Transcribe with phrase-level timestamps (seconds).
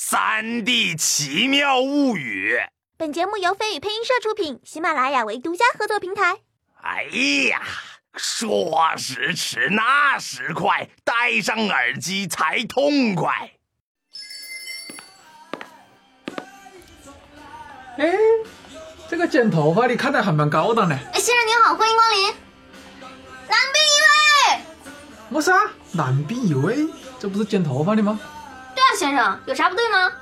[0.00, 2.54] 三 D 奇妙物语》。
[2.96, 6.36] 本节目由飞宇配音社出品，喜马拉雅为独家合作平台。
[6.80, 7.02] 哎
[7.48, 7.60] 呀，
[8.14, 13.50] 说时迟，那时快，戴上耳机才痛快。
[17.96, 18.14] 哎，
[19.08, 20.94] 这个剪头发的看来还蛮高档的。
[20.94, 22.22] 哎，先生您好，欢迎光临。
[23.48, 24.62] 男宾一位。
[25.28, 25.58] 么事啊？
[25.90, 26.86] 男宾一位？
[27.18, 28.20] 这不是剪头发的吗？
[28.98, 30.12] 先生，有啥不对吗？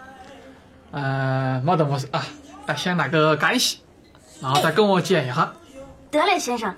[0.93, 2.22] 呃，没得么事啊，
[2.76, 3.80] 先来个干洗，
[4.40, 5.50] 然后再跟我剪一下。
[6.11, 6.75] 得嘞，先生。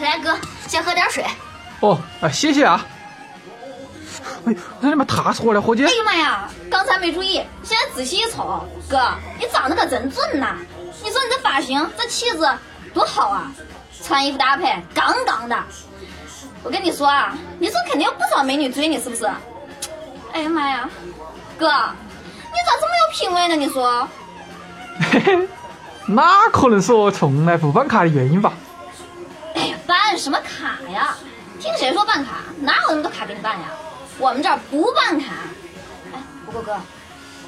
[0.00, 1.24] 来，哥，先喝点水。
[1.80, 2.84] 哦，啊，谢谢啊。
[4.46, 5.84] 哎呦，那你妈踏实我来伙计。
[5.84, 10.56] 哎呦妈呀，刚才没注意，现在仔细一瞅，哥，你长得可真俊呐！
[11.02, 12.38] 你说你这发型，这气质
[12.92, 13.50] 多好啊！
[14.02, 15.56] 穿衣服搭配杠杠的。
[16.62, 19.26] 我跟你说啊，你说肯定有不少美女追你，是不是？
[20.32, 20.88] 哎呀妈呀，
[21.58, 23.56] 哥，你咋这么有品味呢？
[23.56, 24.08] 你说？
[25.10, 25.48] 嘿嘿，
[26.06, 28.52] 那可能是我从来不办卡的原因吧。
[29.54, 31.16] 哎呀，办什么卡呀？
[31.58, 32.30] 听谁说办卡？
[32.60, 33.66] 哪有那么多卡给你办呀？
[34.18, 35.26] 我们这儿不办卡。
[36.12, 36.76] 哎，不过哥，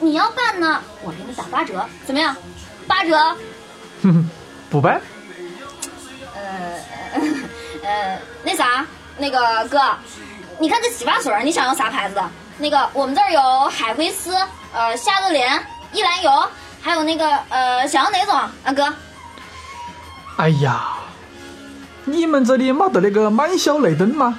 [0.00, 2.34] 你要办呢，我给你打八折，怎么样？
[2.86, 3.16] 八折。
[4.02, 4.30] 哼哼，
[4.70, 5.00] 不办。
[6.34, 7.22] 呃
[7.82, 8.86] 呃，那啥，
[9.18, 9.80] 那个哥，
[10.58, 12.30] 你看这洗发水，你想要啥牌子的？
[12.58, 14.34] 那个我们这儿有海飞丝、
[14.72, 16.48] 呃夏日莲、依兰油，
[16.80, 18.92] 还有那个呃，想要哪种啊，哥？
[20.36, 20.98] 哎呀。
[22.04, 24.36] 你们这里没得那个曼秀雷敦吗？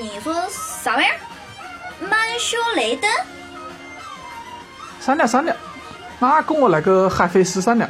[0.00, 1.18] 你说啥玩意儿？
[2.08, 3.10] 曼秀雷敦？
[5.00, 5.56] 删了删了，
[6.20, 7.88] 那跟我来个海飞丝算了。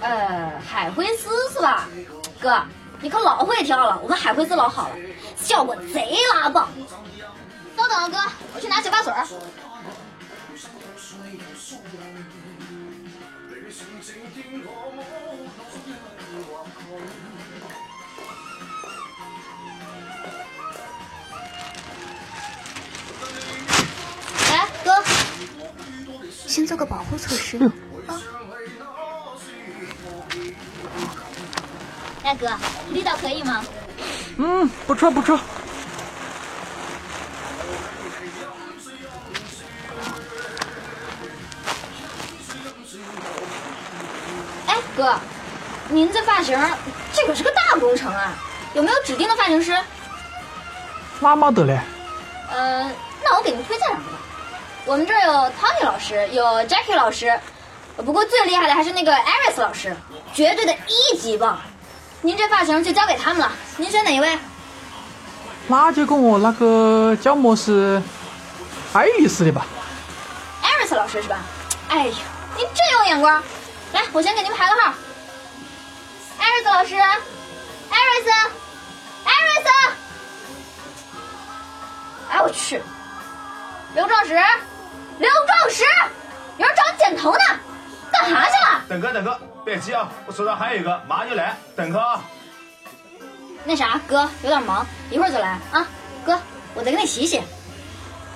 [0.00, 1.88] 呃，海飞丝是吧？
[2.40, 2.62] 哥，
[3.00, 4.94] 你可老会挑了，我们海飞丝老好了，
[5.36, 6.68] 效果贼拉棒。
[7.76, 8.16] 稍等啊，哥，
[8.54, 9.12] 我去拿洗发水。
[26.50, 27.56] 先做个保护措施。
[32.24, 32.48] 大哥，
[32.90, 33.64] 力道可以吗？
[34.36, 35.38] 嗯，不错不错。
[44.66, 45.14] 哎，哥，
[45.88, 46.58] 您这发型，
[47.12, 48.32] 这可是个大工程啊！
[48.74, 49.72] 有没有指定的发型师？
[51.20, 51.78] 那没得嘞。
[52.50, 52.90] 呃，
[53.22, 54.09] 那我给您推荐两个吧。
[54.86, 57.38] 我们这儿有 Tony 老师，有 Jackie 老师，
[57.96, 59.94] 不过最厉害的还是那个 Iris 老师，
[60.32, 61.60] 绝对的一级棒。
[62.22, 64.38] 您这发型就交给他们了，您选哪一位？
[65.68, 68.02] 那就跟我那个叫么是
[68.92, 69.66] 爱丽丝的吧。
[70.62, 71.38] Iris 老师是吧？
[71.88, 72.14] 哎呦，
[72.56, 73.42] 您真有眼光。
[73.92, 74.92] 来，我先给您排个号。
[76.40, 76.94] Iris 老师
[77.90, 78.50] ，Iris，Iris。
[82.30, 82.82] 哎，我去，
[83.94, 84.36] 刘壮石。
[85.20, 85.84] 刘壮实，
[86.56, 87.38] 有人找你剪头呢，
[88.10, 88.82] 干啥去了？
[88.88, 92.22] 等哥，等哥，别急啊，我手上还有一个，马上就来，等哥啊。
[93.64, 95.86] 那啥，哥有点忙，一会儿就来啊。
[96.24, 96.40] 哥，
[96.72, 97.42] 我再给你洗洗。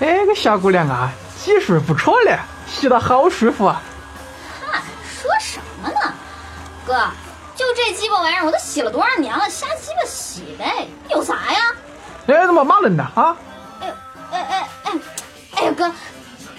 [0.00, 1.10] 哎，个小姑娘啊，
[1.42, 3.80] 技术不错嘞，洗的好舒服啊。
[4.60, 4.82] 嗨，
[5.22, 6.12] 说什么呢？
[6.86, 7.08] 哥，
[7.56, 11.60] 就这鸡巴玩意儿，我都洗了多少年了，瞎鸡巴洗呗，有啥呀？
[12.26, 13.10] 哎，怎么骂人呢？
[13.14, 13.34] 啊？
[13.80, 13.94] 哎
[14.32, 14.92] 哎哎哎，
[15.56, 15.90] 哎呀哥。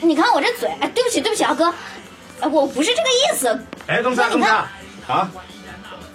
[0.06, 1.74] 你看我这嘴，哎，对不起，对不起啊，哥，
[2.50, 3.60] 我不是这个意思。
[3.88, 4.66] 哎，东山，东山，
[5.08, 5.32] 啊，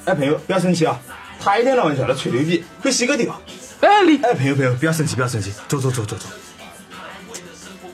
[0.04, 0.98] 哎，朋友，不要生气啊，
[1.42, 3.34] 开点玩笑，来吹牛逼，会洗个掉。
[3.80, 6.26] 哎，你，哎，朋友，朋友，不要生气，不要生气，走走走走走。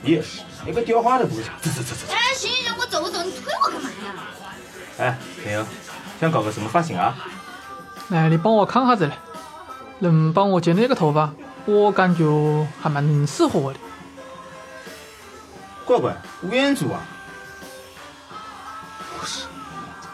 [0.01, 2.13] 你也是，连个雕花都不会走走走走。
[2.13, 4.13] 哎，行行行，我走我走，你推我干嘛呀？
[4.99, 5.65] 哎，朋友，
[6.21, 7.15] 想搞个什么发型啊？
[8.09, 9.13] 来，你帮我看下子嘞，
[9.99, 11.33] 能帮我剪那个头发，
[11.65, 12.23] 我感觉
[12.81, 13.79] 还蛮适合我的。
[15.87, 16.99] 乖乖，吴彦祖啊！
[19.17, 19.47] 不是，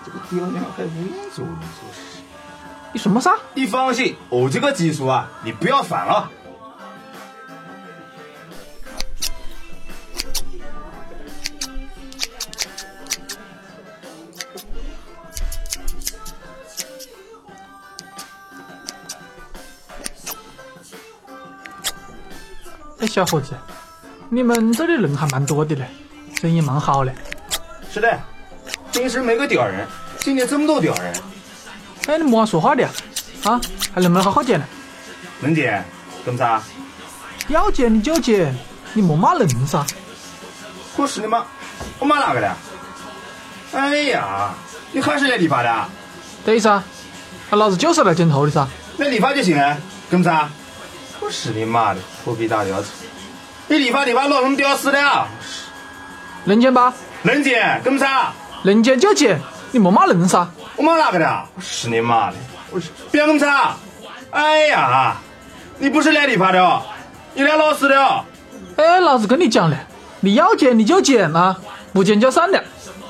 [0.05, 2.21] 这个爹娘还吴彦祖，你说是？
[2.93, 3.35] 你什么啥？
[3.55, 6.29] 你放心，我这个技术啊，你不要烦了。
[22.99, 23.55] 哎，小伙子。
[24.33, 25.87] 你们这里人还蛮多的嘞，
[26.41, 27.13] 生意蛮好嘞。
[27.93, 28.19] 是的，
[28.91, 29.87] 平时没个屌人，
[30.17, 31.13] 今天这么多屌人，
[32.07, 32.89] 哎，你莫话说话的呀？
[33.43, 33.61] 啊，
[33.93, 34.65] 还能不能好好讲呢？
[35.39, 35.85] 能见，
[36.25, 36.63] 怎么子啊？
[37.49, 38.57] 要见你就见，
[38.93, 39.85] 你莫骂人噻。
[40.95, 41.45] 我是你妈，
[41.99, 42.57] 我骂哪个了？
[43.73, 44.51] 哎呀，
[44.93, 45.87] 你还是来理发的啊？
[46.43, 46.81] 对噻，
[47.51, 48.67] 那老子就是来剪头的噻。
[48.97, 49.77] 来理发就行了，
[50.09, 50.51] 怎么子啊？
[51.19, 52.87] 我是你妈的，何必打吊车？
[53.67, 55.27] 你理发理发，老那么屌丝的啊？
[56.45, 56.93] 能剪吧？
[57.23, 58.33] 能剪，怎么子啊？
[58.63, 59.39] 能剪就剪，
[59.71, 60.47] 你莫骂人噻。
[60.75, 61.45] 我骂哪个的啊？
[61.55, 62.35] 我是你妈的，
[62.71, 63.77] 我是不要怎么子啊？
[64.31, 65.15] 哎呀，
[65.79, 66.81] 你不是来理发的哦，
[67.33, 68.25] 你来老师的哦。
[68.75, 69.77] 哎，老子跟你讲了，
[70.19, 71.57] 你要剪你就剪啊，
[71.93, 72.61] 不剪就散了。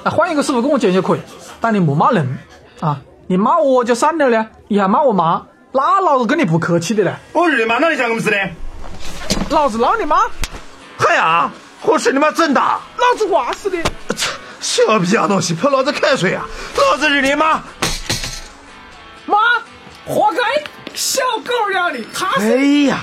[0.03, 1.19] 啊，换一个师傅跟我剪就可以，
[1.59, 2.37] 但你莫骂人
[2.81, 2.99] 啊！
[3.27, 5.41] 你骂我就算了嘞，你还骂我妈，
[5.71, 7.13] 那老子跟你不客气的嘞。
[7.31, 8.37] 我日你妈，那你想怎么子的？
[9.53, 10.17] 老子让你妈，
[10.97, 11.51] 嗨呀，
[11.83, 12.59] 我是你妈真的！
[12.59, 13.77] 老子挂死的！
[14.59, 16.43] 小逼样东西泼老子开水啊！
[16.75, 17.61] 老子日你妈！
[19.27, 19.37] 妈，
[20.05, 20.41] 活该！
[20.95, 22.47] 小狗养的，他是。
[22.47, 22.55] 哎
[22.89, 22.99] 呀！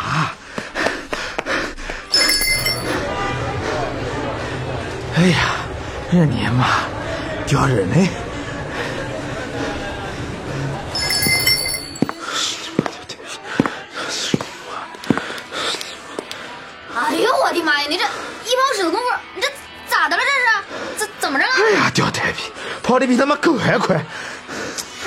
[5.17, 5.39] 哎呀，
[6.11, 6.67] 日你妈，
[7.47, 8.09] 丢人呢！
[22.91, 24.05] 跑的比他妈狗还快！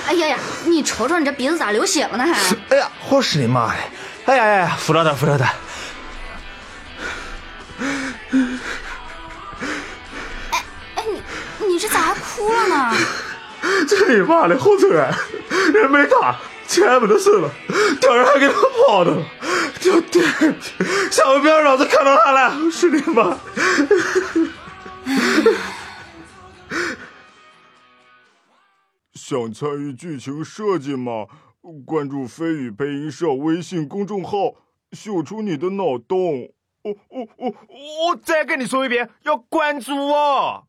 [0.08, 2.24] 哎呀呀，你瞅瞅你这鼻子咋流血了呢？
[2.24, 2.56] 还？
[2.70, 3.74] 哎呀，我是你妈的！
[4.24, 5.54] 哎呀呀，扶着他，扶着他！
[10.52, 11.04] 哎
[11.60, 12.96] 你你这咋还哭了呢？
[13.86, 15.20] 这你妈的好惨啊！
[15.74, 17.52] 人没打，钱没得收了，
[18.00, 18.54] 屌人还给他
[18.88, 19.12] 跑的，
[19.82, 20.72] 掉太皮！
[21.12, 22.58] 下回不要让老子看到他了！
[22.64, 23.38] 我是你妈！
[29.14, 31.28] 想参与剧情设计吗？
[31.86, 34.56] 关注飞宇配音社微信公众号，
[34.92, 36.52] 秀出你的脑洞。
[36.82, 40.66] 我我我我再跟你说一遍，要关注哦。